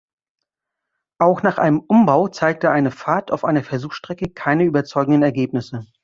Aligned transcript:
Auch 1.19 1.43
nach 1.43 1.59
einem 1.59 1.79
Umbau 1.79 2.27
zeigte 2.27 2.71
eine 2.71 2.89
Fahrt 2.89 3.29
auf 3.31 3.45
einer 3.45 3.61
Versuchsstrecke 3.63 4.29
keine 4.31 4.63
überzeugenden 4.63 5.21
Ergebnisse. 5.21 5.85